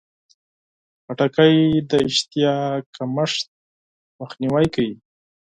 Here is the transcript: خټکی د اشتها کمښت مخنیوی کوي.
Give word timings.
خټکی 1.03 1.57
د 1.89 1.91
اشتها 2.07 2.55
کمښت 2.95 3.47
مخنیوی 4.19 4.65
کوي. 4.75 4.95